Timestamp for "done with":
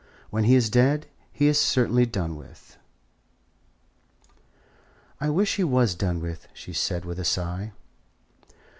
2.07-2.75, 5.93-6.47